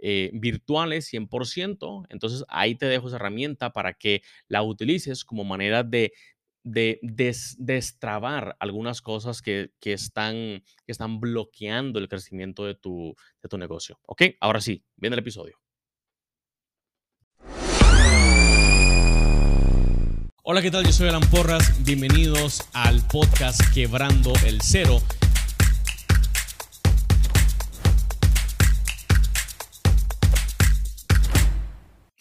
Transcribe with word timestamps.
eh, 0.00 0.30
virtuales 0.32 1.12
100%. 1.12 2.06
Entonces 2.08 2.44
ahí 2.48 2.74
te 2.74 2.86
dejo 2.86 3.08
esa 3.08 3.16
herramienta 3.16 3.72
para 3.72 3.94
que 3.94 4.22
la 4.48 4.62
utilices 4.62 5.24
como 5.24 5.44
manera 5.44 5.82
de, 5.82 6.12
de 6.64 6.98
destrabar 7.58 8.56
algunas 8.60 9.02
cosas 9.02 9.42
que, 9.42 9.72
que, 9.80 9.92
están, 9.92 10.62
están 10.86 11.20
bloqueando 11.20 11.98
el 11.98 12.08
crecimiento 12.08 12.64
de 12.64 12.74
tu, 12.74 13.14
de 13.42 13.48
tu 13.48 13.58
negocio. 13.58 13.98
¿Ok? 14.06 14.22
Ahora 14.40 14.60
sí, 14.60 14.84
viene 14.96 15.14
el 15.14 15.20
episodio. 15.20 15.58
Hola, 20.50 20.62
¿qué 20.62 20.70
tal? 20.70 20.86
Yo 20.86 20.92
soy 20.92 21.08
Alan 21.08 21.28
Porras. 21.30 21.84
Bienvenidos 21.84 22.66
al 22.72 23.06
podcast 23.06 23.60
Quebrando 23.74 24.32
el 24.46 24.62
Cero. 24.62 24.98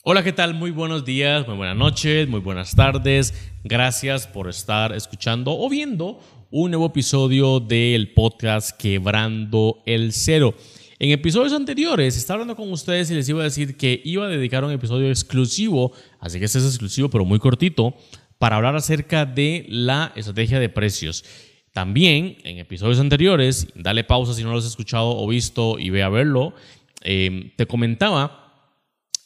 Hola, 0.09 0.23
¿qué 0.23 0.31
tal? 0.31 0.53
Muy 0.53 0.72
buenos 0.72 1.03
días, 1.03 1.45
muy 1.50 1.57
buenas 1.57 1.75
noches, 1.75 2.29
muy 2.29 2.40
buenas 2.40 2.73
tardes. 2.73 3.34
Gracias 3.66 4.25
por 4.25 4.47
estar 4.47 4.94
escuchando 4.94 5.51
o 5.51 5.68
viendo 5.69 6.22
un 6.50 6.72
nuevo 6.72 6.85
episodio 6.85 7.59
del 7.59 8.13
podcast 8.13 8.72
Quebrando 8.79 9.84
el 9.85 10.13
Cero. 10.13 10.56
En 10.97 11.12
episodios 11.12 11.51
anteriores 11.51 12.16
estaba 12.16 12.35
hablando 12.35 12.56
con 12.56 12.72
ustedes 12.72 13.12
y 13.12 13.16
les 13.16 13.28
iba 13.28 13.41
a 13.41 13.44
decir 13.44 13.75
que 13.75 14.01
iba 14.06 14.25
a 14.25 14.29
dedicar 14.29 14.63
un 14.63 14.72
episodio 14.72 15.09
exclusivo, 15.09 15.91
así 16.22 16.40
que 16.40 16.46
este 16.46 16.59
es 16.59 16.66
exclusivo 16.66 17.09
pero 17.09 17.25
muy 17.25 17.40
cortito, 17.40 17.94
para 18.38 18.56
hablar 18.56 18.78
acerca 18.78 19.25
de 19.25 19.66
la 19.67 20.13
estrategia 20.16 20.62
de 20.62 20.69
precios. 20.69 21.25
También 21.73 22.38
en 22.46 22.59
episodios 22.59 23.01
anteriores, 23.01 23.67
dale 23.75 24.06
pausa 24.06 24.34
si 24.34 24.41
no 24.46 24.53
lo 24.53 24.59
has 24.59 24.66
escuchado 24.66 25.17
o 25.17 25.28
visto 25.28 25.78
y 25.78 25.90
ve 25.90 26.01
a 26.01 26.07
verlo, 26.07 26.53
eh, 27.01 27.51
te 27.57 27.66
comentaba 27.66 28.47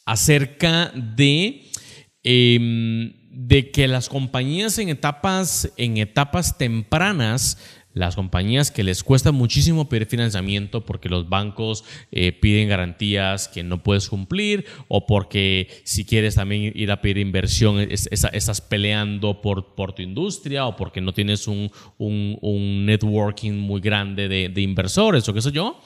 acerca 0.06 0.92
de, 0.96 1.64
em, 2.24 3.14
de 3.32 3.72
que 3.72 3.88
las 3.88 4.10
compañías 4.10 4.78
en 4.78 4.90
etapas, 4.90 5.72
en 5.78 5.98
etapas 5.98 6.58
tempranas, 6.58 7.58
las 7.94 8.16
compañías 8.16 8.72
que 8.72 8.84
les 8.84 9.04
cuesta 9.04 9.32
muchísimo 9.32 9.90
pedir 9.90 10.08
financiamiento 10.08 10.86
porque 10.86 11.10
los 11.10 11.28
bancos 11.28 11.84
eh, 12.12 12.32
piden 12.32 12.70
garantías 12.70 13.48
que 13.48 13.64
no 13.64 13.84
puedes 13.84 14.08
cumplir 14.08 14.66
o 14.88 15.06
porque 15.06 15.68
si 15.84 16.06
quieres 16.06 16.36
también 16.36 16.72
ir 16.76 16.92
a 16.92 17.02
pedir 17.02 17.18
inversión 17.18 17.80
estás 17.80 18.62
peleando 18.62 19.42
por, 19.42 19.76
por 19.76 19.94
tu 19.94 20.02
industria 20.02 20.66
o 20.66 20.76
porque 20.76 21.02
no 21.02 21.14
tienes 21.14 21.48
un, 21.48 21.72
un, 21.98 22.86
networking 22.86 23.54
muy 23.54 23.82
grande 23.82 24.28
de, 24.28 24.50
de 24.50 24.62
inversores 24.62 25.28
o 25.28 25.34
qué 25.34 25.42
sé 25.42 25.52
yo, 25.52 25.80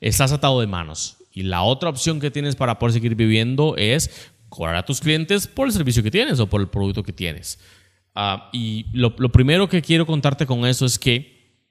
estás 0.00 0.32
atado 0.32 0.60
de 0.60 0.66
manos. 0.66 1.17
Y 1.38 1.44
la 1.44 1.62
otra 1.62 1.88
opción 1.88 2.18
que 2.18 2.32
tienes 2.32 2.56
para 2.56 2.80
poder 2.80 2.94
seguir 2.94 3.14
viviendo 3.14 3.76
es 3.76 4.32
cobrar 4.48 4.74
a 4.74 4.84
tus 4.84 5.00
clientes 5.00 5.46
por 5.46 5.68
el 5.68 5.72
servicio 5.72 6.02
que 6.02 6.10
tienes 6.10 6.40
o 6.40 6.48
por 6.48 6.60
el 6.60 6.66
producto 6.66 7.04
que 7.04 7.12
tienes. 7.12 7.60
Ah, 8.12 8.50
y 8.52 8.86
lo, 8.92 9.14
primero 9.14 9.68
que 9.68 9.80
quiero 9.80 10.04
contarte 10.04 10.46
con 10.46 10.66
eso 10.66 10.84
es 10.84 10.98
que 10.98 11.62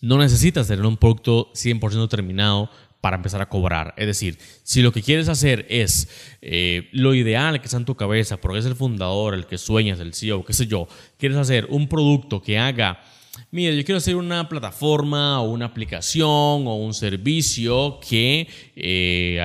no 0.00 0.16
necesitas 0.16 0.68
tener 0.68 0.86
un 0.86 0.96
producto 0.96 1.52
100% 1.52 2.08
terminado 2.08 2.70
para 3.02 3.16
empezar 3.16 3.42
a 3.42 3.50
cobrar. 3.50 3.92
Es 3.98 4.06
decir, 4.06 4.38
si 4.62 4.80
lo 4.80 4.90
que 4.90 5.02
quieres 5.02 5.28
hacer 5.28 5.66
es 5.68 6.08
eh, 6.40 6.88
lo 6.92 7.14
ideal 7.14 7.60
que 7.60 7.66
está 7.66 7.76
en 7.76 7.84
tu 7.84 7.96
cabeza, 7.96 8.38
porque 8.38 8.60
es 8.60 8.64
el 8.64 8.74
fundador, 8.74 9.34
el 9.34 9.44
que 9.44 9.58
sueñas, 9.58 10.00
el 10.00 10.14
CEO, 10.14 10.46
qué 10.46 10.54
sé 10.54 10.66
yo, 10.66 10.88
quieres 11.18 11.36
hacer 11.36 11.66
un 11.68 11.88
producto 11.90 12.40
que 12.40 12.58
haga 12.58 13.02
Mira, 13.50 13.74
yo 13.74 13.84
quiero 13.84 13.98
hacer 13.98 14.16
una 14.16 14.48
plataforma 14.48 15.40
o 15.40 15.50
una 15.50 15.66
aplicación 15.66 16.26
o 16.26 16.74
un 16.76 16.94
servicio 16.94 17.98
que 18.06 18.48
eh, 18.76 19.38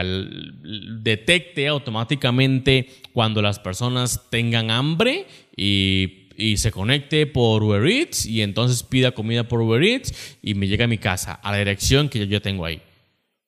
detecte 1.01 1.67
automáticamente 1.67 2.89
cuando 3.13 3.41
las 3.41 3.59
personas 3.59 4.29
tengan 4.29 4.71
hambre 4.71 5.27
y, 5.55 6.15
se 6.55 6.71
conecte 6.71 7.27
por 7.27 7.61
Uber 7.63 7.85
Eats 7.85 8.25
y 8.25 8.41
entonces 8.41 8.81
pida 8.83 9.11
comida 9.11 9.49
por 9.49 9.59
Uber 9.59 9.83
Eats 9.83 10.37
y 10.41 10.53
me 10.53 10.69
llega 10.69 10.85
a 10.85 10.87
mi 10.87 10.97
casa, 10.97 11.33
a 11.33 11.51
la 11.51 11.57
dirección 11.57 12.07
que 12.07 12.25
yo 12.27 12.41
tengo 12.41 12.63
ahí. 12.63 12.81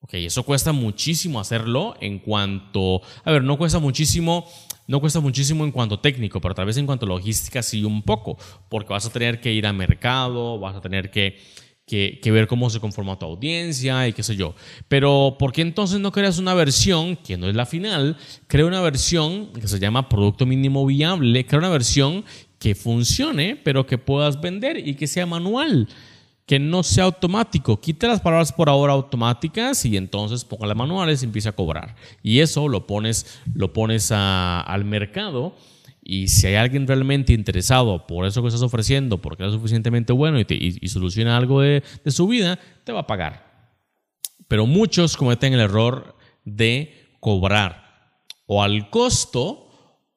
Ok, 0.02 0.14
eso 0.14 0.42
cuesta 0.42 0.72
muchísimo 0.72 1.40
hacerlo 1.40 1.94
en 2.00 2.18
cuanto, 2.18 3.00
a 3.24 3.30
ver, 3.32 3.44
no 3.44 3.56
cuesta 3.56 3.78
muchísimo 3.78 4.46
no 4.88 5.00
cuesta 5.00 5.20
muchísimo 5.20 5.64
en 5.64 5.70
cuanto 5.70 6.00
técnico, 6.00 6.40
pero 6.40 6.54
tal 6.54 6.66
vez 6.66 6.76
en 6.76 6.86
cuanto 6.86 7.06
logística 7.06 7.62
sí 7.62 7.84
un 7.84 8.02
poco, 8.02 8.36
porque 8.68 8.92
vas 8.92 9.06
a 9.06 9.10
tener 9.10 9.40
que 9.40 9.52
ir 9.52 9.66
a 9.66 9.72
mercado, 9.72 10.58
vas 10.58 10.76
a 10.76 10.80
tener 10.80 11.10
que, 11.10 11.38
que, 11.86 12.30
ver 12.30 12.46
cómo 12.46 12.68
se 12.68 12.80
conforma 12.80 13.18
tu 13.18 13.26
audiencia 13.26 14.08
y 14.08 14.12
qué 14.12 14.22
sé 14.22 14.36
yo. 14.36 14.54
Pero 14.88 15.36
¿por 15.38 15.52
qué 15.52 15.62
entonces 15.62 16.00
no 16.00 16.10
creas 16.10 16.38
una 16.38 16.54
versión, 16.54 17.16
que 17.16 17.36
no 17.36 17.48
es 17.48 17.54
la 17.54 17.66
final, 17.66 18.16
crea 18.48 18.66
una 18.66 18.80
versión 18.80 19.52
que 19.52 19.68
se 19.68 19.78
llama 19.78 20.08
producto 20.08 20.46
mínimo 20.46 20.84
viable, 20.84 21.46
crea 21.46 21.60
una 21.60 21.70
versión 21.70 22.24
que 22.58 22.74
funcione, 22.74 23.56
pero 23.56 23.86
que 23.86 23.98
puedas 23.98 24.40
vender 24.40 24.86
y 24.86 24.94
que 24.94 25.06
sea 25.06 25.26
manual? 25.26 25.88
Que 26.46 26.58
no 26.58 26.82
sea 26.82 27.04
automático. 27.04 27.80
Quita 27.80 28.08
las 28.08 28.20
palabras 28.20 28.52
por 28.52 28.68
ahora 28.68 28.92
automáticas 28.92 29.84
y 29.84 29.96
entonces 29.96 30.46
las 30.60 30.76
manuales 30.76 31.22
y 31.22 31.26
empieza 31.26 31.50
a 31.50 31.52
cobrar. 31.52 31.94
Y 32.22 32.40
eso 32.40 32.68
lo 32.68 32.86
pones, 32.86 33.40
lo 33.54 33.72
pones 33.72 34.10
al 34.12 34.84
mercado. 34.84 35.54
Y 36.04 36.28
si 36.28 36.48
hay 36.48 36.56
alguien 36.56 36.86
realmente 36.86 37.32
interesado 37.32 38.06
por 38.06 38.26
eso 38.26 38.42
que 38.42 38.48
estás 38.48 38.62
ofreciendo, 38.62 39.18
porque 39.18 39.46
es 39.46 39.52
suficientemente 39.52 40.12
bueno 40.12 40.40
y, 40.40 40.88
soluciona 40.88 41.36
algo 41.36 41.60
de, 41.60 41.84
de 42.04 42.10
su 42.10 42.26
vida, 42.26 42.58
te 42.84 42.92
va 42.92 43.00
a 43.00 43.06
pagar. 43.06 43.52
Pero 44.48 44.66
muchos 44.66 45.16
cometen 45.16 45.52
el 45.54 45.60
error 45.60 46.16
de 46.44 47.14
cobrar 47.20 47.82
o 48.46 48.62
al 48.62 48.90
costo 48.90 49.68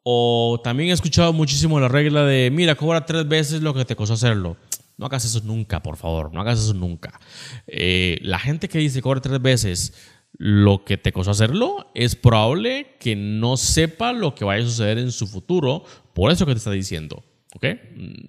O 0.04 0.60
también 0.64 0.90
he 0.90 0.94
escuchado 0.94 1.34
muchísimo 1.34 1.80
la 1.80 1.88
regla 1.88 2.26
de, 2.26 2.52
mira, 2.52 2.76
cobra 2.76 3.06
tres 3.08 3.28
veces 3.28 3.62
lo 3.62 3.74
que 3.74 3.86
te 3.86 3.96
costó 3.96 4.14
hacerlo. 4.14 4.56
No 4.98 5.06
hagas 5.08 5.26
eso 5.26 5.42
nunca, 5.44 5.84
por 5.84 5.98
favor, 5.98 6.34
no 6.34 6.42
hagas 6.42 6.60
eso 6.60 6.74
nunca. 6.74 7.20
Eh, 7.68 8.18
la 8.22 8.40
gente 8.40 8.70
que 8.70 8.80
dice 8.80 9.02
cobra 9.02 9.22
tres 9.22 9.42
veces 9.42 9.94
lo 10.38 10.84
que 10.84 10.98
te 10.98 11.12
costó 11.12 11.32
hacerlo, 11.32 11.92
es 11.94 12.16
probable 12.16 12.96
que 13.00 13.16
no 13.16 13.58
sepa 13.58 14.14
lo 14.14 14.36
que 14.36 14.46
vaya 14.46 14.64
a 14.64 14.68
suceder 14.68 14.98
en 14.98 15.12
su 15.12 15.28
futuro, 15.28 15.84
por 16.14 16.32
eso 16.32 16.46
que 16.46 16.54
te 16.54 16.58
está 16.58 16.72
diciendo. 16.72 17.24
¿Ok? 17.56 17.66
Mm, 17.96 18.28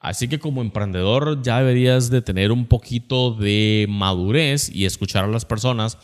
así 0.00 0.28
que 0.28 0.38
como 0.38 0.62
emprendedor 0.62 1.42
ya 1.42 1.58
deberías 1.58 2.10
de 2.10 2.22
tener 2.22 2.52
un 2.52 2.66
poquito 2.66 3.32
de 3.34 3.86
madurez 3.88 4.74
y 4.74 4.86
escuchar 4.86 5.24
a 5.24 5.28
las 5.28 5.44
personas 5.44 5.98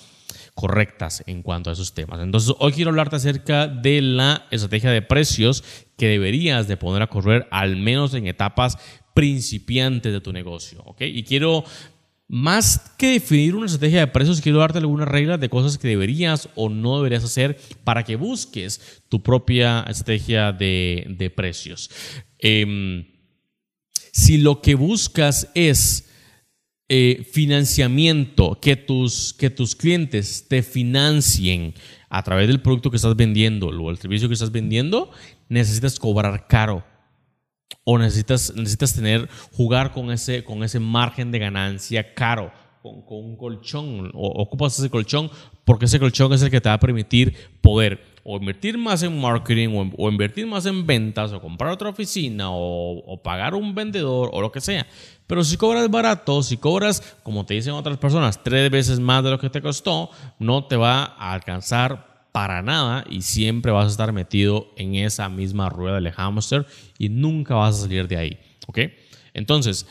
correctas 0.54 1.22
en 1.26 1.42
cuanto 1.42 1.70
a 1.70 1.72
esos 1.72 1.94
temas. 1.94 2.20
Entonces, 2.20 2.54
hoy 2.58 2.72
quiero 2.72 2.90
hablarte 2.90 3.16
acerca 3.16 3.68
de 3.68 4.02
la 4.02 4.46
estrategia 4.50 4.90
de 4.90 5.02
precios 5.02 5.62
que 5.96 6.08
deberías 6.08 6.66
de 6.66 6.76
poner 6.76 7.00
a 7.02 7.06
correr 7.06 7.46
al 7.52 7.76
menos 7.76 8.12
en 8.14 8.26
etapas 8.26 8.76
principiantes 9.18 10.12
de 10.12 10.20
tu 10.20 10.32
negocio, 10.32 10.80
¿ok? 10.84 11.00
Y 11.00 11.24
quiero 11.24 11.64
más 12.28 12.94
que 12.96 13.14
definir 13.14 13.56
una 13.56 13.66
estrategia 13.66 13.98
de 13.98 14.06
precios, 14.06 14.40
quiero 14.40 14.60
darte 14.60 14.78
algunas 14.78 15.08
reglas 15.08 15.40
de 15.40 15.48
cosas 15.48 15.76
que 15.76 15.88
deberías 15.88 16.48
o 16.54 16.68
no 16.68 16.98
deberías 16.98 17.24
hacer 17.24 17.58
para 17.82 18.04
que 18.04 18.14
busques 18.14 19.02
tu 19.08 19.20
propia 19.20 19.84
estrategia 19.88 20.52
de, 20.52 21.32
precios. 21.34 21.90
Em, 22.38 23.08
si 24.12 24.38
lo 24.38 24.62
que 24.62 24.76
buscas 24.76 25.50
es 25.56 26.08
eh, 26.88 27.26
financiamiento, 27.28 28.60
que 28.62 28.76
tus, 28.76 29.34
que 29.34 29.50
tus 29.50 29.74
clientes 29.74 30.46
te 30.46 30.62
financien 30.62 31.74
a 32.08 32.22
través 32.22 32.46
del 32.46 32.62
producto 32.62 32.92
que 32.92 32.98
estás 32.98 33.16
vendiendo 33.16 33.66
o 33.66 33.90
el 33.90 33.98
servicio 33.98 34.28
que 34.28 34.34
estás 34.34 34.52
vendiendo, 34.52 35.10
necesitas 35.48 35.98
cobrar 35.98 36.46
caro 36.46 36.84
o 37.84 37.98
necesitas, 37.98 38.52
necesitas 38.54 38.94
tener, 38.94 39.28
jugar 39.52 39.92
con 39.92 40.10
ese, 40.10 40.44
con 40.44 40.62
ese 40.62 40.80
margen 40.80 41.30
de 41.30 41.38
ganancia 41.38 42.14
caro, 42.14 42.52
con, 42.82 43.02
un 43.08 43.36
colchón, 43.36 44.10
o 44.14 44.42
ocupas 44.42 44.78
ese 44.78 44.90
colchón 44.90 45.30
porque 45.64 45.84
ese 45.84 46.00
colchón 46.00 46.32
es 46.32 46.42
el 46.42 46.50
que 46.50 46.60
te 46.60 46.68
va 46.70 46.76
a 46.76 46.80
permitir 46.80 47.34
poder 47.60 48.02
o 48.24 48.36
invertir 48.36 48.78
más 48.78 49.02
en 49.02 49.20
marketing 49.20 49.90
o, 49.96 50.08
invertir 50.08 50.46
más 50.46 50.66
en 50.66 50.86
ventas 50.86 51.32
o 51.32 51.40
comprar 51.40 51.72
otra 51.72 51.90
oficina 51.90 52.50
o, 52.50 52.98
o, 52.98 53.22
pagar 53.22 53.54
un 53.54 53.74
vendedor 53.74 54.30
o 54.32 54.40
lo 54.40 54.52
que 54.52 54.60
sea. 54.60 54.86
Pero 55.26 55.44
si 55.44 55.56
cobras 55.56 55.90
barato, 55.90 56.42
si 56.42 56.56
cobras, 56.56 57.18
como 57.22 57.44
te 57.44 57.54
dicen 57.54 57.74
otras 57.74 57.98
personas, 57.98 58.42
tres 58.42 58.70
veces 58.70 58.98
más 58.98 59.22
de 59.24 59.30
lo 59.30 59.38
que 59.38 59.50
te 59.50 59.60
costó, 59.60 60.10
no 60.38 60.64
te 60.64 60.76
va 60.76 61.04
a 61.04 61.32
alcanzar 61.32 62.17
para 62.32 62.62
nada 62.62 63.04
y 63.08 63.22
siempre 63.22 63.72
vas 63.72 63.86
a 63.86 63.90
estar 63.90 64.12
metido 64.12 64.72
en 64.76 64.94
esa 64.94 65.28
misma 65.28 65.68
rueda 65.68 65.96
del 65.96 66.12
hamster 66.12 66.66
y 66.98 67.08
nunca 67.08 67.54
vas 67.54 67.78
a 67.78 67.82
salir 67.82 68.08
de 68.08 68.16
ahí. 68.16 68.38
¿Ok? 68.66 68.80
Entonces, 69.34 69.86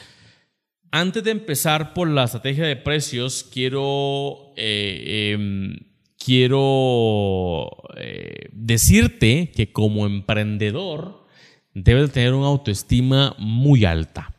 antes 0.92 1.24
de 1.24 1.31
empezar 1.31 1.94
por 1.94 2.07
la 2.07 2.24
estrategia 2.24 2.66
de 2.66 2.75
precios, 2.75 3.44
quiero, 3.44 4.54
eh, 4.56 5.34
em, 5.34 5.78
quiero 6.18 7.69
eh, 7.98 8.50
decirte 8.54 9.51
que 9.56 9.72
como 9.72 10.06
emprendedor 10.06 11.25
debes 11.74 12.12
tener 12.12 12.33
una 12.33 12.48
autoestima 12.48 13.36
muy 13.38 13.86
alta. 13.86 14.33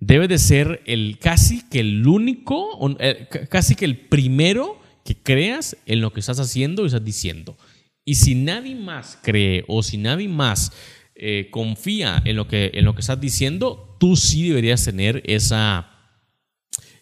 Debe 0.00 0.28
de 0.28 0.38
ser 0.38 0.82
el 0.86 1.18
casi 1.18 1.68
que 1.68 1.80
el 1.80 2.06
único, 2.06 2.96
eh, 3.00 3.28
casi 3.50 3.74
que 3.74 3.84
el 3.84 3.96
primero 3.96 4.77
que 5.08 5.16
creas 5.16 5.74
en 5.86 6.02
lo 6.02 6.12
que 6.12 6.20
estás 6.20 6.38
haciendo 6.38 6.82
y 6.82 6.86
estás 6.88 7.02
diciendo. 7.02 7.56
Y 8.04 8.16
si 8.16 8.34
nadie 8.34 8.74
más 8.74 9.18
cree 9.22 9.64
o 9.66 9.82
si 9.82 9.96
nadie 9.96 10.28
más 10.28 10.70
eh, 11.14 11.48
confía 11.50 12.20
en 12.26 12.36
lo, 12.36 12.46
que, 12.46 12.72
en 12.74 12.84
lo 12.84 12.94
que 12.94 13.00
estás 13.00 13.18
diciendo, 13.18 13.96
tú 13.98 14.16
sí 14.16 14.46
deberías 14.46 14.84
tener 14.84 15.22
esa, 15.24 15.88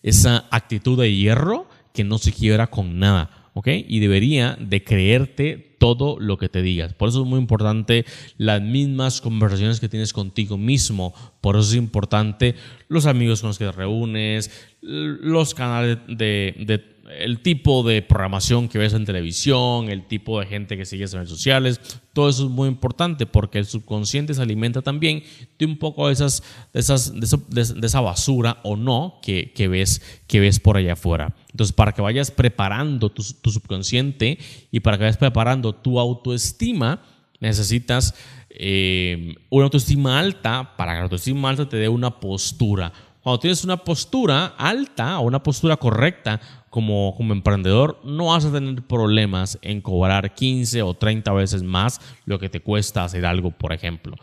esa 0.05 0.47
actitud 0.53 1.01
de 1.01 1.17
hierro 1.17 1.69
que 1.93 2.05
no 2.05 2.19
se 2.19 2.33
quiebra 2.33 2.69
con 2.69 3.01
nada. 3.01 3.51
¿ok? 3.55 3.67
Y 3.89 3.99
debería 3.99 4.57
de 4.61 4.85
creerte 4.85 5.77
todo 5.81 6.21
lo 6.21 6.39
que 6.39 6.49
te 6.49 6.63
digas. 6.63 6.95
Por 6.95 7.09
eso 7.09 7.23
es 7.23 7.27
muy 7.27 7.41
importante 7.41 8.05
las 8.37 8.63
mismas 8.63 9.21
conversaciones 9.21 9.81
que 9.81 9.89
tienes 9.89 10.13
contigo 10.13 10.57
mismo. 10.57 11.13
Por 11.41 11.57
eso 11.57 11.71
es 11.71 11.75
importante 11.75 12.55
los 12.87 13.07
amigos 13.07 13.41
con 13.41 13.49
los 13.49 13.59
que 13.59 13.65
te 13.65 13.73
reúnes, 13.73 14.53
los 14.81 15.55
canales 15.55 15.99
de, 16.07 16.55
de 16.65 16.96
el 17.19 17.41
tipo 17.41 17.83
de 17.83 18.03
programación 18.03 18.69
que 18.69 18.79
ves 18.79 18.93
en 18.93 19.05
televisión, 19.05 19.89
el 19.89 20.07
tipo 20.07 20.41
de 20.41 20.47
gente 20.47 20.77
que 20.77 20.85
sigues 20.85 21.13
en 21.13 21.19
redes 21.19 21.31
sociales, 21.31 21.81
todo 22.13 22.29
eso 22.29 22.45
es 22.45 22.51
muy 22.51 22.69
importante 22.69 23.27
porque 23.27 23.59
el 23.59 23.67
subconsciente 23.67 24.35
se 24.35 24.43
alimenta 24.43 24.83
también 24.83 25.23
de 25.59 25.67
un 25.67 25.79
poco 25.79 26.07
de, 26.07 26.15
esas, 26.15 26.43
de, 26.73 26.81
esas, 26.81 27.13
de, 27.15 27.87
esa 27.87 28.01
basura 28.01 28.59
o 28.63 28.77
no 28.77 29.21
que, 29.23 29.69
ves, 29.69 30.03
que 30.27 30.41
ves 30.41 30.61
por 30.61 30.77
allá 30.77 30.95
afuera. 30.95 31.35
Entonces, 31.51 31.75
para 31.75 31.93
que 31.93 32.03
vayas 32.03 32.31
preparando 32.31 33.11
tu, 33.11 33.23
subconsciente 33.23 34.39
y 34.71 34.81
para 34.81 34.97
que 34.97 35.05
vayas 35.05 35.17
preparando 35.17 35.75
tu 35.75 36.01
autoestima, 36.01 37.03
necesitas 37.41 38.15
eh, 38.51 39.35
una 39.51 39.65
autoestima 39.65 40.19
alta. 40.19 40.77
Para 40.77 40.93
que 40.93 40.99
la 40.99 41.05
autoestima 41.05 41.51
alta 41.51 41.69
te 41.69 41.77
dé 41.77 41.89
una 41.89 42.19
postura. 42.19 42.93
Cuando 43.27 43.41
tienes 43.41 43.65
una 43.65 43.77
postura 43.79 44.55
alta 44.57 45.19
o 45.19 45.23
una 45.23 45.43
postura 45.43 45.77
correcta, 45.77 46.41
como, 46.77 47.15
como 47.17 47.33
emprendedor 47.33 47.99
no 48.05 48.27
vas 48.27 48.45
a 48.45 48.53
tener 48.53 48.83
problemas 48.83 49.59
en 49.63 49.81
cobrar 49.81 50.35
15 50.35 50.83
o 50.83 50.93
30 50.93 51.33
veces 51.33 51.63
más 51.63 52.03
lo 52.27 52.39
que 52.39 52.51
te 52.51 52.61
cuesta 52.61 53.03
hacer 53.03 53.25
algo, 53.25 53.51
por 53.51 53.73
ejemplo. 53.73 54.15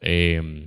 Em, 0.00 0.66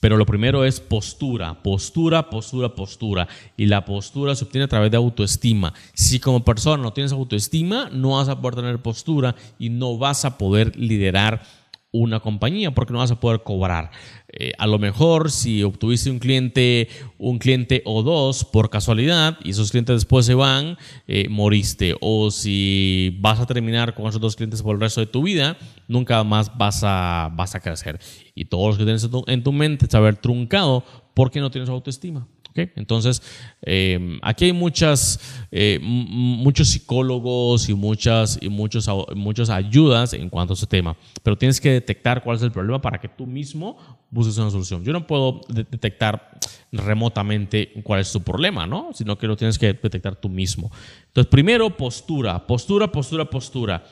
pero 0.00 0.16
lo 0.16 0.24
primero 0.24 0.64
es 0.64 0.80
postura, 0.80 1.62
postura, 1.62 2.30
postura, 2.30 2.74
postura. 2.74 3.28
Y 3.58 3.66
la 3.66 3.84
postura 3.84 4.34
se 4.34 4.44
obtiene 4.46 4.64
a 4.64 4.68
través 4.68 4.90
de 4.90 4.96
autoestima. 4.96 5.74
Si 5.92 6.18
como 6.18 6.42
persona 6.46 6.82
no 6.82 6.94
tienes 6.94 7.12
autoestima, 7.12 7.90
no 7.92 8.12
vas 8.12 8.30
a 8.30 8.40
poder 8.40 8.54
tener 8.54 8.80
postura 8.80 9.34
y 9.58 9.68
no 9.68 9.98
vas 9.98 10.24
a 10.24 10.38
poder 10.38 10.74
liderar 10.76 11.42
una 11.90 12.20
compañía 12.20 12.74
porque 12.74 12.92
no 12.92 12.98
vas 12.98 13.10
a 13.10 13.20
poder 13.20 13.42
cobrar. 13.42 13.90
Eh, 14.28 14.52
a 14.58 14.66
lo 14.66 14.78
mejor 14.78 15.30
si 15.30 15.62
obtuviste 15.62 16.10
un 16.10 16.18
cliente, 16.18 16.88
un 17.16 17.38
cliente 17.38 17.82
o 17.86 18.02
dos 18.02 18.44
por 18.44 18.68
casualidad 18.68 19.38
y 19.42 19.50
esos 19.50 19.70
clientes 19.70 19.96
después 19.96 20.26
se 20.26 20.34
van, 20.34 20.76
eh, 21.06 21.28
moriste. 21.28 21.96
O 22.00 22.30
si 22.30 23.16
vas 23.20 23.40
a 23.40 23.46
terminar 23.46 23.94
con 23.94 24.06
esos 24.06 24.20
dos 24.20 24.36
clientes 24.36 24.62
por 24.62 24.74
el 24.74 24.80
resto 24.80 25.00
de 25.00 25.06
tu 25.06 25.22
vida, 25.22 25.56
nunca 25.86 26.22
más 26.24 26.56
vas 26.58 26.82
a, 26.84 27.30
vas 27.34 27.54
a 27.54 27.60
crecer. 27.60 27.98
Y 28.34 28.44
todos 28.44 28.68
los 28.68 28.78
que 28.78 28.84
tienes 28.84 29.04
en 29.04 29.10
tu, 29.10 29.24
en 29.26 29.42
tu 29.42 29.52
mente 29.52 29.86
se 29.90 29.96
haber 29.96 30.16
truncado 30.16 30.84
porque 31.14 31.40
no 31.40 31.50
tienes 31.50 31.70
autoestima. 31.70 32.28
Entonces, 32.76 33.22
em, 33.62 34.18
aquí 34.22 34.46
hay 34.46 34.52
muchas, 34.52 35.20
eh, 35.50 35.78
muchos 35.82 36.68
psicólogos 36.68 37.68
y 37.68 37.74
muchas, 37.74 38.38
y 38.40 38.48
muchos, 38.48 38.88
muchas 39.14 39.50
ayudas 39.50 40.12
en 40.12 40.28
cuanto 40.30 40.52
a 40.52 40.56
ese 40.56 40.66
tema, 40.66 40.96
pero 41.22 41.36
tienes 41.36 41.60
que 41.60 41.70
detectar 41.70 42.22
cuál 42.22 42.36
es 42.36 42.42
el 42.42 42.52
problema 42.52 42.80
para 42.80 43.00
que 43.00 43.08
tú 43.08 43.26
mismo 43.26 43.76
busques 44.10 44.38
una 44.38 44.50
solución. 44.50 44.84
Yo 44.84 44.92
no 44.92 45.06
puedo 45.06 45.40
detectar 45.48 46.38
remotamente 46.72 47.72
cuál 47.82 48.00
es 48.00 48.12
tu 48.12 48.22
problema, 48.22 48.66
¿no? 48.66 48.90
Sino 48.92 49.18
que 49.18 49.26
lo 49.26 49.36
tienes 49.36 49.58
que 49.58 49.74
detectar 49.74 50.16
tú 50.16 50.28
mismo. 50.28 50.70
Entonces, 51.06 51.30
primero, 51.30 51.76
postura, 51.76 52.46
postura, 52.46 52.90
postura, 52.90 53.28
postura. 53.28 53.84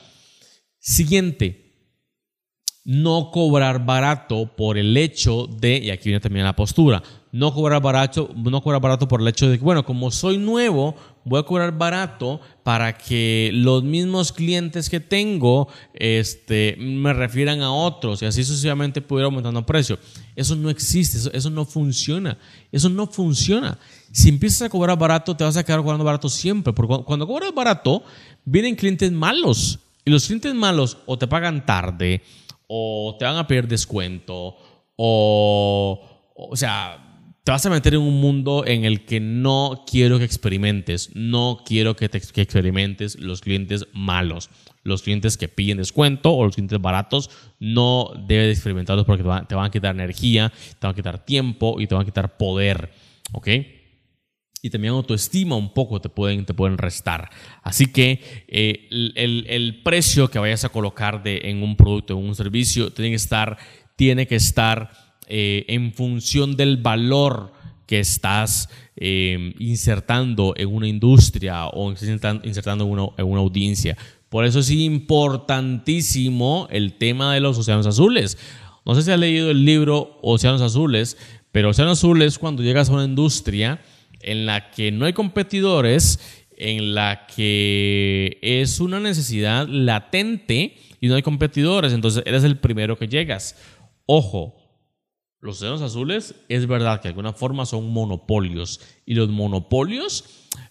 Siguiente, 0.79 1.66
no 2.87 3.33
cobrar 3.33 3.85
barato 3.85 4.47
por 4.47 4.79
el 4.79 4.97
hecho 4.97 5.49
de, 5.49 5.79
y 5.79 5.91
aquí 5.91 6.09
viene 6.09 6.21
también 6.21 6.45
la 6.45 6.55
postura, 6.55 7.03
no 7.33 7.53
cobrar 7.53 7.83
barato, 7.83 8.31
no 8.37 8.63
cobrar 8.63 8.81
barato 8.81 9.09
por 9.09 9.21
el 9.21 9.27
hecho 9.27 9.51
de 9.51 9.59
que, 9.59 9.65
bueno, 9.65 9.85
como 9.85 10.13
soy 10.13 10.39
nuevo, 10.39 10.95
voy 11.25 11.41
a 11.41 11.43
cobrar 11.43 11.77
barato 11.77 12.41
para 12.63 12.97
que 12.97 13.51
los 13.53 13.83
mismos 13.83 14.33
clientes 14.33 14.89
que 14.89 15.01
tengo 15.01 15.67
este, 15.95 16.77
me 16.79 17.13
refieran 17.13 17.61
a 17.61 17.73
otros 17.73 18.23
y 18.23 18.27
así 18.27 18.45
sucesivamente 18.45 19.03
pudiera 19.03 19.27
aumentando 19.27 19.59
el 19.59 19.67
precio. 19.67 19.99
Eso 20.37 20.55
no 20.55 20.71
existe, 20.71 21.19
eso, 21.19 21.33
eso 21.33 21.51
no 21.51 21.65
funciona, 21.65 22.39
eso 22.71 22.89
no 22.89 23.09
funciona. 23.09 23.77
Si 24.13 24.29
empiezas 24.29 24.63
a 24.63 24.69
cobrar 24.69 24.97
barato, 24.97 25.37
te 25.37 25.43
vas 25.43 25.57
a 25.57 25.65
quedar 25.65 25.81
cobrando 25.81 26.05
barato 26.05 26.29
siempre, 26.29 26.73
porque 26.73 27.03
cuando 27.05 27.27
cobras 27.27 27.53
barato, 27.53 28.05
vienen 28.45 28.77
clientes 28.77 29.11
malos 29.11 29.81
y 30.05 30.11
los 30.11 30.25
clientes 30.25 30.55
malos 30.55 30.99
o 31.05 31.19
te 31.19 31.27
pagan 31.27 31.67
tarde, 31.67 32.23
o 32.67 33.17
te 33.19 33.25
van 33.25 33.37
a 33.37 33.47
pedir 33.47 33.69
descuento, 33.69 34.57
o, 34.97 36.33
o 36.35 36.57
sea, 36.57 37.07
te 37.47 37.53
vas 37.53 37.65
a 37.65 37.71
meter 37.71 37.95
en 37.95 38.01
un 38.01 38.21
mundo 38.21 38.65
en 38.67 38.85
el 38.85 39.05
que 39.05 39.21
no 39.21 39.85
quiero 39.89 40.19
que 40.19 40.25
experimentes, 40.25 41.11
no 41.15 41.61
quiero 41.65 41.95
que, 41.95 42.09
te, 42.09 42.19
experimentes 42.19 43.21
los 43.21 43.41
clientes 43.41 43.87
malos, 43.93 44.51
los 44.83 45.03
clientes 45.03 45.37
que 45.37 45.47
piden 45.47 45.77
descuento 45.77 46.33
o 46.33 46.45
los 46.45 46.57
clientes 46.57 46.81
baratos, 46.81 47.31
no 47.61 48.11
debes 48.27 48.57
experimentarlos 48.57 49.07
porque 49.07 49.23
te 49.23 49.55
van, 49.55 49.65
a 49.65 49.71
quitar 49.71 49.95
energía, 49.95 50.53
te 50.81 50.89
van 50.89 50.91
a 50.91 50.97
quitar 50.97 51.25
tiempo 51.25 51.81
y 51.81 51.87
te 51.87 51.95
van 51.95 52.03
a 52.03 52.05
quitar 52.05 52.37
poder, 52.37 52.91
¿ok? 53.33 53.49
Y 54.63 54.71
también 54.71 54.95
autoestima 54.95 55.57
un 55.57 55.73
poco 55.73 56.01
te 56.01 56.09
pueden, 56.09 56.45
te 56.45 56.55
pueden 56.55 56.79
restar. 56.79 57.31
Así 57.63 57.87
que 57.87 58.21
eh, 58.49 58.89
el, 58.91 59.83
precio 59.83 60.29
que 60.29 60.39
vayas 60.39 60.65
a 60.65 60.71
colocar 60.71 61.23
de, 61.23 61.41
en 61.45 61.63
un 61.63 61.77
producto, 61.77 62.19
en 62.19 62.25
un 62.25 62.35
servicio, 62.35 62.93
tiene 62.93 63.11
que 63.11 63.17
estar, 63.17 63.59
tiene 63.97 64.27
que 64.27 64.37
estar 64.37 64.91
eh, 65.29 65.65
en 65.69 65.93
función 65.93 66.57
del 66.57 66.79
valor 66.79 67.53
que 67.87 68.01
estás 68.01 68.69
eh, 68.97 69.55
insertando 69.59 70.55
en 70.57 70.75
una 70.75 70.89
industria 70.89 71.67
o 71.67 71.91
insertando 71.91 72.85
en 72.85 72.91
una, 72.91 73.09
en 73.17 73.27
una 73.27 73.41
audiencia. 73.41 73.97
Por 74.29 74.45
eso 74.45 74.59
es 74.59 74.71
importantísimo 74.71 76.67
el 76.71 76.95
tema 76.95 77.33
de 77.33 77.41
los 77.41 77.57
océanos 77.59 77.87
azules. 77.87 78.37
No 78.85 78.95
sé 78.95 79.03
si 79.03 79.11
has 79.11 79.19
leído 79.19 79.51
el 79.51 79.65
libro 79.65 80.19
Océanos 80.23 80.61
Azules, 80.61 81.17
pero 81.51 81.71
Océanos 81.71 81.99
Azules 81.99 82.35
es 82.35 82.39
cuando 82.39 82.63
llegas 82.63 82.89
a 82.89 82.93
una 82.93 83.05
industria 83.05 83.81
en 84.21 84.47
la 84.47 84.71
que 84.71 84.93
no 84.93 85.07
hay 85.07 85.13
competidores, 85.13 86.45
en 86.57 86.95
la 86.95 87.27
que 87.27 88.39
es 88.43 88.81
una 88.81 89.01
necesidad 89.01 89.69
latente 89.69 90.77
y 91.01 91.09
no 91.09 91.15
hay 91.15 91.23
competidores, 91.23 91.93
entonces 91.93 92.23
eres 92.27 92.45
el 92.45 92.59
primero 92.59 92.99
que 92.99 93.09
llegas. 93.09 93.57
Ojo, 94.07 94.57
los 95.41 95.57
océanos 95.57 95.83
azules 95.83 96.35
es 96.49 96.67
verdad 96.67 97.01
que 97.01 97.09
de 97.09 97.11
alguna 97.11 97.33
forma 97.33 97.67
son 97.67 97.93
monopolios 97.93 98.81
y 99.05 99.15
los 99.15 99.29
monopolios 99.29 100.25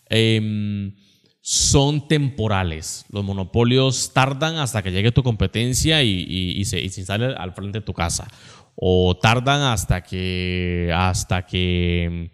em, 0.09 0.95
son 1.41 2.07
temporales. 2.07 3.05
Los 3.11 3.23
monopolios 3.23 4.11
tardan 4.13 4.57
hasta 4.57 4.81
que 4.81 4.91
llegue 4.91 5.11
tu 5.11 5.21
competencia 5.21 6.01
y, 6.03 6.65
se, 6.65 6.81
y 6.81 6.89
se 6.89 7.05
sale 7.05 7.35
al 7.35 7.53
frente 7.53 7.79
de 7.79 7.85
tu 7.85 7.93
casa. 7.93 8.27
O 8.75 9.15
tardan 9.15 9.61
hasta 9.61 10.01
que, 10.01 10.91
hasta 10.93 11.45
que 11.45 12.31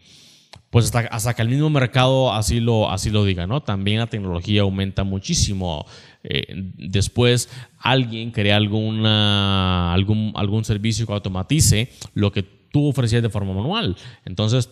pues 0.71 0.95
hasta, 0.95 1.33
que 1.33 1.41
el 1.41 1.49
mismo 1.49 1.69
mercado 1.69 2.33
así 2.33 2.61
lo, 2.61 2.89
así 2.89 3.09
lo 3.09 3.25
diga, 3.25 3.45
¿no? 3.45 3.61
También 3.61 3.99
la 3.99 4.07
tecnología 4.07 4.61
aumenta 4.61 5.03
muchísimo. 5.03 5.85
Eh, 6.23 6.45
después 6.77 7.49
alguien 7.77 8.31
crea 8.31 8.55
alguna, 8.55 9.93
algún, 9.93 10.31
algún 10.35 10.63
servicio 10.63 11.05
que 11.05 11.13
automatice 11.13 11.89
lo 12.13 12.31
que 12.31 12.43
tú 12.43 12.87
ofrecías 12.87 13.21
de 13.21 13.29
forma 13.29 13.53
manual. 13.53 13.97
Entonces, 14.23 14.69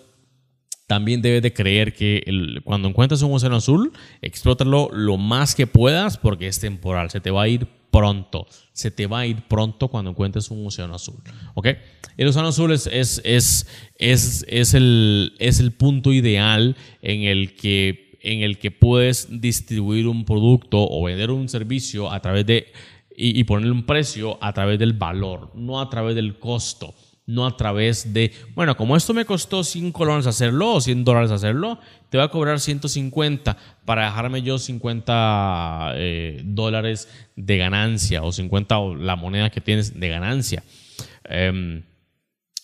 también 0.88 1.22
debes 1.22 1.42
de 1.42 1.54
creer 1.54 1.94
que 1.94 2.24
cuando 2.64 2.88
encuentres 2.88 3.22
un 3.22 3.34
océano 3.34 3.58
azul, 3.58 3.92
explótalo 4.22 4.90
lo 4.94 5.18
más 5.18 5.54
que 5.54 5.68
puedas 5.68 6.18
porque 6.18 6.48
es 6.48 6.62
temporal. 6.62 7.12
Se 7.12 7.20
te 7.20 7.30
va 7.30 7.44
a 7.44 7.48
ir 7.50 7.68
pronto. 7.92 8.48
Se 8.74 8.92
te 8.92 9.08
va 9.08 9.20
a 9.20 9.26
ir 9.26 9.42
pronto 9.48 9.88
cuando 9.88 10.12
encuentres 10.12 10.52
un 10.52 10.66
océano 10.66 10.96
azul. 10.96 11.16
¿Ok? 11.54 11.68
El 12.18 12.28
océano 12.28 12.50
azul 12.50 12.72
es, 12.72 12.88
es, 12.88 13.22
es, 13.24 13.68
es, 13.98 14.74
el, 14.74 15.34
es 15.40 15.60
el 15.60 15.72
punto 15.72 16.14
ideal 16.14 16.76
en 17.02 17.24
el 17.24 17.56
que 17.56 18.10
en 18.22 18.42
el 18.42 18.58
que 18.58 18.70
puedes 18.70 19.30
distribuir 19.40 20.06
un 20.06 20.26
producto 20.26 20.78
o 20.78 21.04
vender 21.06 21.32
un 21.32 21.48
servicio 21.48 22.12
a 22.12 22.22
través 22.22 22.46
de 22.46 22.68
y, 23.16 23.40
y 23.40 23.44
ponerle 23.46 23.72
un 23.72 23.86
precio 23.86 24.38
a 24.42 24.52
través 24.52 24.78
del 24.78 24.92
valor, 24.92 25.52
no 25.56 25.80
a 25.80 25.90
través 25.90 26.16
del 26.16 26.38
costo 26.38 26.94
no 27.30 27.46
a 27.46 27.56
través 27.56 28.12
de, 28.12 28.32
bueno, 28.56 28.76
como 28.76 28.98
esto 28.98 29.14
me 29.14 29.24
costó 29.24 29.64
5 29.64 30.04
dólares 30.04 30.26
hacerlo 30.26 30.74
o 30.74 30.82
100 30.82 31.04
dólares 31.04 31.30
hacerlo, 31.30 31.80
te 32.10 32.18
va 32.18 32.24
a 32.24 32.30
cobrar 32.30 32.60
150 32.60 33.56
para 33.86 34.06
dejarme 34.06 34.42
yo 34.42 34.58
50 34.58 35.92
eh, 35.94 36.42
dólares 36.44 37.08
de 37.36 37.58
ganancia 37.58 38.24
o 38.24 38.32
50 38.32 38.80
o 38.80 38.96
la 38.96 39.16
moneda 39.16 39.52
que 39.52 39.62
tienes 39.62 40.00
de 40.00 40.10
ganancia. 40.10 40.64
Em, 41.26 41.84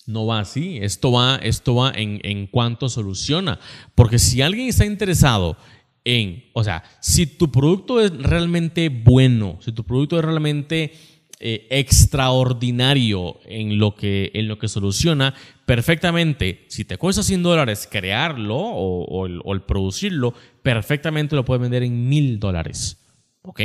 no 0.08 0.26
va 0.26 0.40
así, 0.40 0.80
esto 0.82 1.12
va, 1.12 1.36
esto 1.36 1.76
va 1.76 1.92
en, 1.92 2.20
en 2.24 2.48
cuanto 2.48 2.90
soluciona, 2.90 3.60
porque 3.94 4.18
si 4.18 4.42
alguien 4.42 4.70
está 4.70 4.88
interesado 4.88 5.58
en, 6.04 6.44
o 6.54 6.64
sea, 6.64 6.84
si 7.02 7.28
tu 7.28 7.52
producto 7.52 8.02
es 8.02 8.12
realmente 8.18 8.90
bueno, 8.90 9.60
si 9.62 9.72
tu 9.72 9.84
producto 9.84 10.18
es 10.18 10.26
realmente 10.26 10.94
eh, 11.40 11.68
extraordinario 11.70 13.40
en 13.46 13.78
lo, 13.78 13.94
que, 13.94 14.32
en 14.34 14.48
lo 14.48 14.58
que 14.58 14.70
soluciona 14.70 15.34
perfectamente. 15.66 16.64
Si 16.70 16.86
te 16.86 16.98
cuesta 16.98 17.24
100 17.24 17.44
dólares 17.44 17.90
crearlo 17.92 18.56
o, 18.58 19.26
el, 19.26 19.62
producirlo, 19.64 20.34
perfectamente 20.62 21.36
lo 21.36 21.44
puedes 21.44 21.62
vender 21.62 21.84
en 21.84 22.08
mil 22.08 22.40
dólares. 22.40 22.98
¿Ok? 23.42 23.60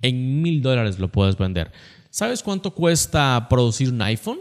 En 0.00 0.40
mil 0.40 0.62
dólares 0.62 0.98
lo 0.98 1.08
puedes 1.08 1.36
vender. 1.36 1.72
¿Sabes 2.08 2.42
cuánto 2.42 2.70
cuesta 2.70 3.46
producir 3.50 3.92
un 3.92 4.00
iPhone? 4.00 4.38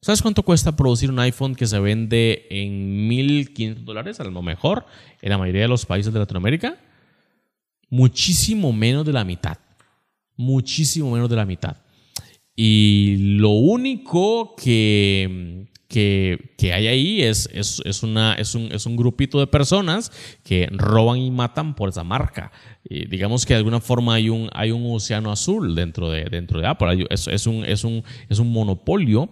¿Sabes 0.00 0.22
cuánto 0.22 0.42
cuesta 0.42 0.74
producir 0.74 1.10
un 1.10 1.18
iPhone 1.18 1.54
que 1.54 1.66
se 1.66 1.78
vende 1.78 2.46
en 2.48 3.10
1.500 3.10 3.74
dólares 3.84 4.18
a 4.20 4.24
lo 4.24 4.42
mejor 4.42 4.86
en 5.20 5.28
la 5.28 5.38
mayoría 5.38 5.62
de 5.62 5.68
los 5.68 5.84
países 5.84 6.12
de 6.12 6.20
Latinoamérica? 6.20 6.78
Muchísimo 7.90 8.72
menos 8.72 9.04
de 9.04 9.12
la 9.12 9.24
mitad. 9.24 9.58
Muchísimo 10.36 11.10
menos 11.10 11.28
de 11.28 11.36
la 11.36 11.44
mitad. 11.44 11.76
Y 12.60 13.36
lo 13.38 13.50
único 13.50 14.56
que, 14.56 15.68
que, 15.86 16.72
hay 16.72 16.88
ahí 16.88 17.22
es, 17.22 17.48
es, 17.52 18.02
una, 18.02 18.34
es, 18.34 18.56
un, 18.56 18.72
es 18.72 18.84
un 18.84 18.96
grupito 18.96 19.38
de 19.38 19.46
personas 19.46 20.10
que 20.42 20.66
roban 20.72 21.20
y 21.20 21.30
matan 21.30 21.76
por 21.76 21.90
esa 21.90 22.02
marca. 22.02 22.50
digamos 22.82 23.46
que 23.46 23.54
de 23.54 23.58
alguna 23.58 23.78
forma 23.78 24.14
hay 24.14 24.28
un, 24.28 24.50
hay 24.52 24.72
un 24.72 24.92
océano 24.92 25.30
azul 25.30 25.76
dentro 25.76 26.10
de, 26.10 26.24
dentro 26.24 26.60
de 26.60 26.66
Apple. 26.66 27.06
Es, 27.10 27.28
es, 27.28 27.46
un, 27.46 27.64
es, 27.64 27.84
un, 27.84 28.02
es 28.28 28.40
un 28.40 28.50
monopolio 28.50 29.30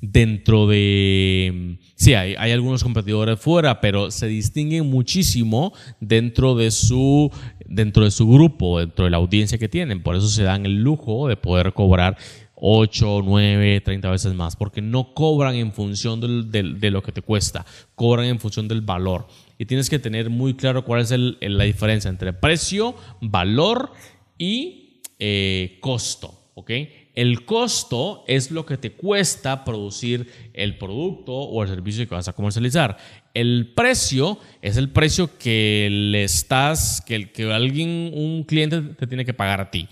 dentro 0.00 0.68
de... 0.68 1.78
Sí, 1.96 2.14
hay, 2.14 2.36
hay, 2.38 2.52
algunos 2.52 2.84
competidores 2.84 3.40
fuera, 3.40 3.80
pero 3.80 4.12
se 4.12 4.28
distinguen 4.28 4.88
muchísimo 4.88 5.72
dentro 6.00 6.54
de, 6.54 6.70
su, 6.70 7.32
dentro 7.68 8.04
de 8.04 8.10
su 8.10 8.28
grupo, 8.28 8.80
dentro 8.80 9.04
de 9.04 9.10
la 9.10 9.16
audiencia 9.16 9.58
que 9.58 9.68
tienen. 9.68 10.02
Por 10.02 10.16
eso 10.16 10.28
se 10.28 10.42
dan 10.42 10.66
el 10.66 10.82
lujo 10.82 11.28
de 11.28 11.36
poder 11.36 11.72
cobrar 11.72 12.16
8, 12.54 13.22
9, 13.24 13.80
30 13.82 14.10
veces 14.10 14.34
más, 14.34 14.56
porque 14.56 14.80
no 14.80 15.14
cobran 15.14 15.54
en 15.54 15.72
función 15.72 16.20
de 16.20 16.90
lo 16.90 17.02
que 17.02 17.12
te 17.12 17.22
cuesta, 17.22 17.66
cobran 17.94 18.26
en 18.26 18.40
función 18.40 18.66
del 18.68 18.80
valor. 18.80 19.26
Y 19.58 19.66
tienes 19.66 19.90
que 19.90 19.98
tener 19.98 20.30
muy 20.30 20.54
claro 20.54 20.84
cuál 20.84 21.02
es 21.02 21.10
la 21.10 21.64
diferencia 21.64 22.08
entre 22.08 22.32
precio, 22.32 22.94
valor 23.20 23.92
y 24.38 25.00
eh, 25.18 25.78
costo. 25.80 26.46
El 27.14 27.44
costo 27.44 28.24
es 28.26 28.50
lo 28.50 28.64
que 28.64 28.78
te 28.78 28.92
cuesta 28.92 29.62
producir 29.62 30.30
el 30.54 30.78
producto 30.78 31.32
o 31.32 31.62
el 31.62 31.68
servicio 31.68 32.08
que 32.08 32.14
vas 32.14 32.28
a 32.28 32.32
comercializar. 32.32 32.96
El 33.40 33.72
precio 33.74 34.38
es 34.62 34.76
el 34.76 34.88
precio 34.88 35.30
que 35.38 35.88
le 35.90 36.24
estás, 36.24 37.02
que, 37.02 37.30
que 37.30 37.52
alguien, 37.52 38.10
un 38.14 38.44
cliente 38.44 38.80
te 38.80 39.06
tiene 39.06 39.24
que 39.24 39.34
pagar 39.34 39.60
a 39.60 39.70
ti. 39.70 39.88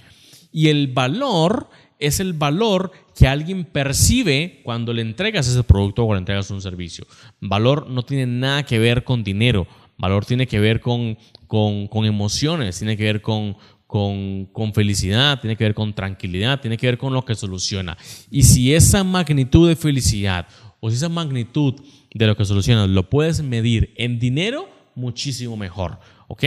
Y 0.51 0.69
el 0.69 0.89
valor 0.89 1.69
es 1.99 2.21
el 2.21 2.33
valor 2.33 2.93
que 3.15 3.29
alguien 3.29 3.65
percibe 3.65 4.61
cuando 4.65 4.93
le 4.93 5.03
entregas 5.03 5.47
ese 5.47 5.63
producto 5.63 6.05
o 6.05 6.15
le 6.15 6.21
entregas 6.21 6.51
un 6.51 6.63
servicio. 6.63 7.07
Valor 7.41 7.91
no 7.91 8.03
tiene 8.03 8.27
nada 8.27 8.65
que 8.65 8.79
ver 8.79 9.05
con 9.05 9.23
dinero. 9.23 9.67
Valor 9.99 10.25
tiene 10.25 10.47
que 10.47 10.59
ver 10.59 10.81
con, 10.81 11.19
con, 11.47 11.87
con 11.87 12.05
emociones, 12.07 12.79
tiene 12.79 12.97
que 12.97 13.05
ver 13.05 13.21
con, 13.21 13.57
con, 13.87 14.73
felicidad, 14.75 15.41
tiene 15.41 15.57
que 15.57 15.65
ver 15.65 15.75
con 15.75 15.95
tranquilidad, 15.95 16.61
tiene 16.61 16.77
que 16.77 16.87
ver 16.87 16.99
con 16.99 17.13
lo 17.13 17.25
que 17.25 17.35
soluciona. 17.35 17.97
Y 18.31 18.43
si 18.43 18.75
esa 18.75 19.05
magnitud 19.05 19.69
de 19.69 19.77
felicidad 19.77 20.49
o 20.81 20.91
si 20.91 20.97
esa 20.97 21.09
magnitud 21.09 21.75
de 22.14 22.26
lo 22.26 22.37
que 22.37 22.47
soluciona 22.47 22.87
lo 22.87 23.11
puedes 23.11 23.42
medir 23.42 23.92
en 23.97 24.18
dinero, 24.18 24.68
muchísimo 24.94 25.56
mejor. 25.56 25.99
¿Ok? 26.28 26.44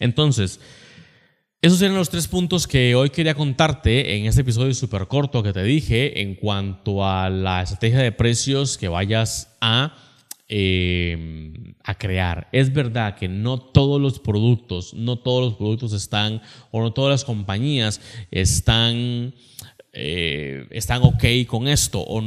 Entonces, 0.00 0.58
esos 1.60 1.80
eran 1.80 1.96
los 1.96 2.10
tres 2.10 2.26
puntos 2.26 2.66
que 2.66 2.96
hoy 2.96 3.10
quería 3.10 3.34
contarte 3.34 4.16
en 4.16 4.26
este 4.26 4.40
episodio 4.40 4.74
súper 4.74 5.06
corto 5.06 5.42
que 5.44 5.52
te 5.52 5.62
dije 5.62 6.20
en 6.20 6.34
cuanto 6.34 7.06
a 7.06 7.30
la 7.30 7.62
estrategia 7.62 8.00
de 8.00 8.10
precios 8.10 8.76
que 8.76 8.88
vayas 8.88 9.56
a 9.60 9.94
Em, 10.54 11.72
a 11.82 11.94
crear. 11.94 12.46
Es 12.52 12.74
verdad 12.74 13.16
que 13.16 13.26
no 13.26 13.58
todos 13.58 13.98
los 13.98 14.18
productos, 14.18 14.92
no 14.92 15.18
todos 15.18 15.42
los 15.42 15.54
productos 15.54 15.94
están, 15.94 16.42
o 16.70 16.82
no 16.82 16.92
todas 16.92 17.10
las 17.10 17.24
compañías 17.24 18.02
están, 18.30 19.32
eh, 19.92 20.66
están 20.70 21.02
ok 21.02 21.24
con 21.46 21.68
esto, 21.68 22.00
o, 22.00 22.20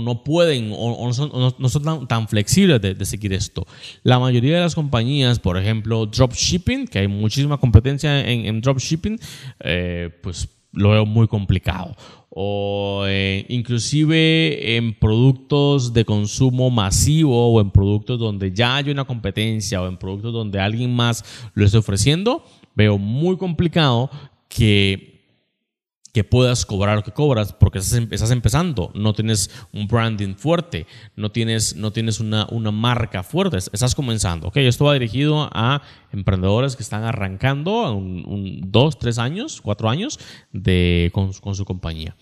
no 0.00 0.24
pueden, 0.24 0.70
o, 0.74 1.06
no 1.06 1.68
son, 1.68 2.06
tan, 2.08 2.28
flexibles 2.28 2.80
de, 2.80 3.04
seguir 3.04 3.32
esto. 3.32 3.66
La 4.02 4.18
mayoría 4.18 4.56
de 4.56 4.60
las 4.60 4.74
compañías, 4.74 5.38
por 5.38 5.56
ejemplo, 5.56 6.06
dropshipping, 6.06 6.86
que 6.86 7.00
hay 7.00 7.08
muchísima 7.08 7.58
competencia 7.58 8.28
en, 8.28 8.60
dropshipping, 8.60 9.18
eh, 9.60 10.10
pues 10.22 10.48
lo 10.72 10.90
veo 10.90 11.06
muy 11.06 11.26
complicado 11.26 11.96
o 12.38 13.04
eh, 13.06 13.46
inclusive 13.48 14.76
en 14.76 14.92
productos 14.92 15.94
de 15.94 16.04
consumo 16.04 16.68
masivo 16.68 17.50
o 17.50 17.62
en 17.62 17.70
productos 17.70 18.18
donde 18.18 18.52
ya 18.52 18.76
hay 18.76 18.90
una 18.90 19.06
competencia 19.06 19.80
o 19.80 19.88
en 19.88 19.96
productos 19.96 20.34
donde 20.34 20.60
alguien 20.60 20.94
más 20.94 21.24
lo 21.54 21.64
esté 21.64 21.78
ofreciendo, 21.78 22.44
veo 22.74 22.98
muy 22.98 23.38
complicado 23.38 24.10
que, 24.50 25.15
que 26.16 26.24
puedas 26.24 26.64
cobrar 26.64 26.96
lo 26.96 27.02
que 27.02 27.12
cobras 27.12 27.52
porque 27.52 27.78
estás, 27.78 27.98
em, 27.98 28.08
estás, 28.10 28.30
empezando, 28.30 28.90
no 28.94 29.12
tienes 29.12 29.50
un 29.74 29.86
branding 29.86 30.34
fuerte, 30.34 30.86
no 31.14 31.30
tienes, 31.30 31.76
no 31.76 31.90
tienes 31.90 32.20
una, 32.20 32.46
una 32.50 32.70
marca 32.70 33.22
fuerte, 33.22 33.58
estás 33.58 33.94
comenzando. 33.94 34.48
Okay, 34.48 34.66
esto 34.66 34.86
va 34.86 34.94
dirigido 34.94 35.50
a 35.52 35.82
emprendedores 36.12 36.74
que 36.74 36.82
están 36.82 37.04
arrancando 37.04 37.94
un, 37.94 38.62
dos, 38.72 38.98
tres 38.98 39.18
años, 39.18 39.60
cuatro 39.60 39.90
años 39.90 40.18
de, 40.52 41.10
con, 41.12 41.34
su 41.34 41.64
compañía. 41.66 42.16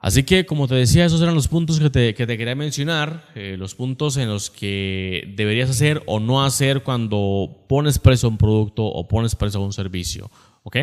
Así 0.00 0.24
que, 0.24 0.44
como 0.44 0.66
te 0.66 0.74
decía, 0.74 1.04
esos 1.04 1.22
eran 1.22 1.36
los 1.36 1.46
puntos 1.46 1.78
que 1.78 1.90
te, 1.90 2.12
que 2.12 2.26
te 2.26 2.36
quería 2.36 2.56
mencionar, 2.56 3.30
eh, 3.36 3.54
los 3.56 3.76
puntos 3.76 4.16
en 4.16 4.28
los 4.28 4.50
que 4.50 5.32
deberías 5.36 5.70
hacer 5.70 6.02
o 6.06 6.18
no 6.18 6.44
hacer 6.44 6.82
cuando 6.82 7.64
pones 7.68 8.00
precio 8.00 8.28
a 8.28 8.32
un 8.32 8.36
producto 8.36 8.84
o 8.84 9.06
pones 9.06 9.36
precio 9.36 9.60
a 9.60 9.64
un 9.64 9.72
servicio. 9.72 10.28
¿Ok? 10.64 10.78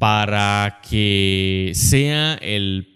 Para 0.00 0.80
que 0.88 1.72
sea 1.74 2.32
el, 2.36 2.88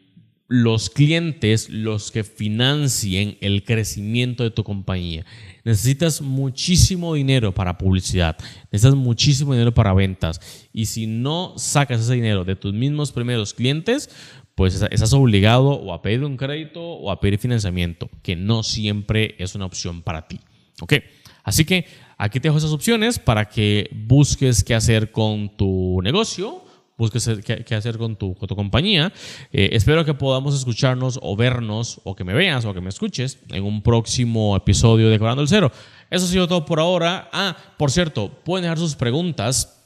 los 0.49 0.89
clientes 0.89 1.69
los 1.69 2.11
que 2.11 2.25
financien 2.25 3.37
el 3.43 3.63
crecimiento 3.63 4.43
de 4.43 4.51
tu 4.51 4.65
compañía. 4.65 5.27
Necesitas 5.65 6.23
muchísimo 6.23 7.13
dinero 7.13 7.53
para 7.53 7.77
publicidad, 7.77 8.39
necesitas 8.73 8.95
muchísimo 8.95 9.53
dinero 9.53 9.75
para 9.75 9.93
ventas 9.93 10.41
y 10.73 10.87
si 10.87 11.07
no 11.07 11.53
sacas 11.59 12.01
ese 12.01 12.15
dinero 12.15 12.43
de 12.47 12.57
tus 12.57 12.73
mismos 12.73 13.13
primeros 13.13 13.53
clientes, 13.53 14.09
pues 14.55 14.81
estás 14.91 15.13
obligado 15.13 15.73
o 15.73 15.93
a 15.93 16.01
pedir 16.01 16.25
un 16.25 16.39
crédito 16.39 16.81
o 16.83 17.11
a 17.11 17.21
pedir 17.21 17.39
financiamiento, 17.39 18.09
que 18.23 18.35
no 18.35 18.63
siempre 18.63 19.35
es 19.39 19.55
una 19.55 19.67
opción 19.67 20.01
para 20.01 20.27
ti. 20.27 20.41
¿Ok? 20.81 20.95
Así 21.43 21.67
que 21.67 21.85
aquí 22.17 22.41
te 22.41 22.49
dejo 22.49 22.57
esas 22.57 22.73
opciones 22.73 23.19
para 23.19 23.51
que 23.51 23.91
busques 23.93 24.65
qué 24.65 24.75
hacer 24.75 25.13
con 25.13 25.55
tu 25.55 26.01
negocio 26.03 26.64
busques 26.97 27.29
qué, 27.45 27.75
hacer 27.75 27.99
con 27.99 28.17
tu, 28.17 28.35
con 28.35 28.49
tu 28.49 28.57
compañía. 28.57 29.13
Eh, 29.53 29.71
espero 29.73 30.05
que 30.05 30.15
podamos 30.15 30.55
escucharnos 30.55 31.19
o 31.23 31.37
vernos, 31.37 32.01
o 32.05 32.15
que 32.15 32.25
me 32.25 32.35
veas, 32.35 32.65
o 32.65 32.75
que 32.75 32.81
me 32.81 32.89
escuches 32.89 33.39
en 33.51 33.65
un 33.65 33.83
próximo 33.83 34.57
episodio 34.57 35.09
de 35.09 35.19
Cobrando 35.19 35.43
el 35.43 35.49
Cero. 35.49 35.71
Eso 36.11 36.25
ha 36.25 36.29
sido 36.29 36.49
todo 36.49 36.65
por 36.65 36.81
ahora. 36.81 37.29
Ah, 37.33 37.57
por 37.77 37.91
cierto, 37.91 38.31
pueden 38.45 38.63
dejar 38.63 38.79
sus 38.79 38.95
preguntas. 38.95 39.81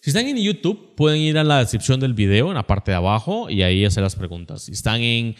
Si 0.00 0.10
están 0.10 0.26
en 0.26 0.36
YouTube, 0.36 0.96
pueden 0.96 1.20
ir 1.20 1.38
a 1.38 1.44
la 1.44 1.60
descripción 1.60 2.00
del 2.00 2.12
video, 2.12 2.48
en 2.48 2.54
la 2.54 2.66
parte 2.66 2.90
de 2.90 2.96
abajo, 2.96 3.48
y 3.48 3.62
ahí 3.62 3.84
hacer 3.84 4.02
las 4.02 4.16
preguntas. 4.16 4.62
Si 4.62 4.72
están 4.72 5.00
en 5.00 5.36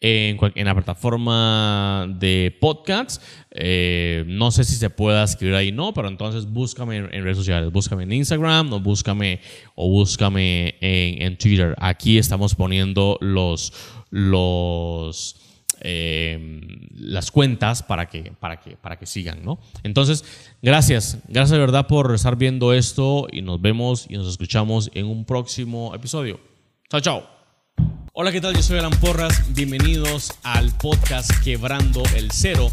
en, 0.00 0.66
la 0.66 0.74
plataforma 0.74 2.06
de 2.18 2.56
podcasts. 2.60 3.20
Eh, 3.50 4.24
no 4.26 4.50
sé 4.50 4.64
si 4.64 4.74
se 4.76 4.90
pueda 4.90 5.24
escribir 5.24 5.54
ahí, 5.54 5.72
no, 5.72 5.94
pero 5.94 6.08
entonces 6.08 6.46
búscame 6.46 6.96
en, 6.96 7.10
redes 7.10 7.36
sociales. 7.36 7.72
Búscame 7.72 8.04
en 8.04 8.12
Instagram 8.12 8.72
o 8.72 8.80
búscame, 8.80 9.40
o 9.74 9.88
búscame 9.88 10.76
en, 10.80 11.36
Twitter. 11.38 11.74
Aquí 11.78 12.18
estamos 12.18 12.54
poniendo 12.54 13.18
los, 13.20 13.72
los, 14.10 15.36
eh, 15.80 16.60
las 16.94 17.30
cuentas 17.30 17.82
para 17.82 18.06
que, 18.06 18.32
para, 18.38 18.60
que, 18.60 18.76
para 18.76 18.98
que 18.98 19.06
sigan, 19.06 19.42
¿no? 19.44 19.58
Entonces, 19.82 20.24
gracias. 20.60 21.18
Gracias 21.28 21.52
de 21.52 21.58
verdad 21.58 21.86
por 21.86 22.14
estar 22.14 22.36
viendo 22.36 22.72
esto 22.72 23.26
y 23.32 23.40
nos 23.40 23.60
vemos 23.60 24.06
y 24.08 24.16
nos 24.16 24.28
escuchamos 24.28 24.90
en 24.94 25.06
un 25.06 25.24
próximo 25.24 25.94
episodio. 25.94 26.38
Chao, 26.90 27.00
chao. 27.00 27.35
Hola, 28.18 28.32
¿qué 28.32 28.40
tal? 28.40 28.54
Yo 28.56 28.62
soy 28.62 28.78
Alan 28.78 28.98
Porras. 28.98 29.54
Bienvenidos 29.54 30.32
al 30.42 30.74
podcast 30.78 31.30
Quebrando 31.44 32.02
el 32.16 32.30
Cero. 32.30 32.68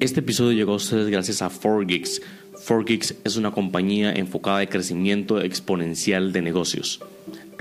Este 0.00 0.20
episodio 0.20 0.52
llegó 0.52 0.72
a 0.72 0.76
ustedes 0.76 1.08
gracias 1.08 1.42
a 1.42 1.50
4Geeks. 1.50 2.22
4Geeks 2.66 3.16
es 3.24 3.36
una 3.36 3.50
compañía 3.50 4.14
enfocada 4.14 4.62
en 4.62 4.70
crecimiento 4.70 5.38
exponencial 5.42 6.32
de 6.32 6.40
negocios. 6.40 7.02